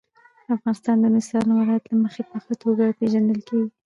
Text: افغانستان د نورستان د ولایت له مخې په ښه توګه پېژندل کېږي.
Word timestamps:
افغانستان 0.55 0.95
د 0.99 1.03
نورستان 1.13 1.43
د 1.47 1.51
ولایت 1.59 1.83
له 1.87 1.95
مخې 2.03 2.21
په 2.29 2.37
ښه 2.43 2.53
توګه 2.63 2.95
پېژندل 2.99 3.39
کېږي. 3.47 3.69